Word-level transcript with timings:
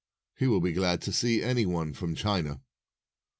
He 0.35 0.47
will 0.47 0.61
be 0.61 0.71
glad 0.71 0.99
to 1.03 1.11
see 1.13 1.43
any 1.43 1.63
one 1.63 1.93
from 1.93 2.15
China." 2.15 2.61